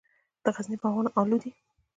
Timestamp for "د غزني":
0.43-0.77